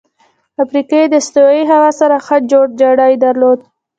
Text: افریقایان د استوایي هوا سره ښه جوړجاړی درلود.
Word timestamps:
افریقایان 0.63 1.09
د 1.09 1.13
استوایي 1.21 1.63
هوا 1.71 1.89
سره 1.99 2.15
ښه 2.25 2.37
جوړجاړی 2.51 3.13
درلود. 3.25 3.59